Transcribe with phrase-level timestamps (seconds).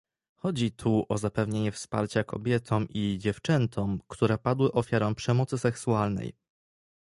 [0.35, 6.33] Chodzi tu o zapewnienie wsparcia kobietom i dziewczętom, które padły ofiarą przemocy seksualnej